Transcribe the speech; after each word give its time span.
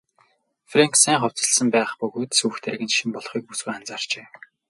Фрэнк 0.71 0.93
сайн 1.03 1.19
хувцасласан 1.21 1.67
байх 1.75 1.91
бөгөөд 1.99 2.31
сүйх 2.39 2.55
тэрэг 2.61 2.81
нь 2.83 2.93
шинэ 2.95 3.11
болохыг 3.13 3.43
бүсгүй 3.47 3.73
анзаарчээ. 3.75 4.25